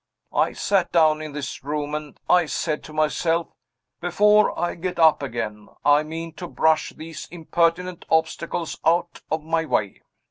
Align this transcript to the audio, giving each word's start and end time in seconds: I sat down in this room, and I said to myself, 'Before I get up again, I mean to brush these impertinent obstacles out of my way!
I 0.33 0.53
sat 0.53 0.91
down 0.91 1.21
in 1.21 1.33
this 1.33 1.63
room, 1.63 1.93
and 1.93 2.19
I 2.27 2.47
said 2.47 2.83
to 2.85 2.91
myself, 2.91 3.49
'Before 3.99 4.57
I 4.59 4.73
get 4.73 4.97
up 4.97 5.21
again, 5.21 5.69
I 5.85 6.01
mean 6.01 6.33
to 6.37 6.47
brush 6.47 6.89
these 6.89 7.27
impertinent 7.29 8.05
obstacles 8.09 8.79
out 8.83 9.21
of 9.29 9.43
my 9.43 9.63
way! 9.65 10.01